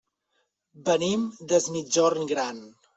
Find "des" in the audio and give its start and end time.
1.55-1.71